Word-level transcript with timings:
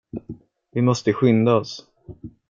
Vi 0.73 0.81
måste 0.81 1.13
skydda 1.13 1.53
oss. 1.55 1.87